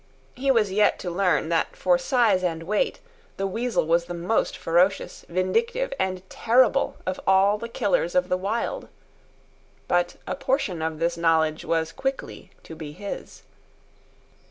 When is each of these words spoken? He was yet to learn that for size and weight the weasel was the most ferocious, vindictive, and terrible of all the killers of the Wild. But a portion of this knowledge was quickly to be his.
He 0.33 0.49
was 0.49 0.71
yet 0.71 0.97
to 0.97 1.11
learn 1.11 1.49
that 1.49 1.75
for 1.75 1.99
size 1.99 2.43
and 2.43 2.63
weight 2.63 2.99
the 3.37 3.45
weasel 3.45 3.85
was 3.85 4.05
the 4.05 4.15
most 4.15 4.57
ferocious, 4.57 5.23
vindictive, 5.29 5.93
and 5.99 6.27
terrible 6.27 6.95
of 7.05 7.19
all 7.27 7.59
the 7.59 7.69
killers 7.69 8.15
of 8.15 8.27
the 8.27 8.35
Wild. 8.35 8.87
But 9.87 10.15
a 10.25 10.33
portion 10.33 10.81
of 10.81 10.97
this 10.97 11.17
knowledge 11.17 11.65
was 11.65 11.91
quickly 11.91 12.49
to 12.63 12.75
be 12.75 12.93
his. 12.93 13.43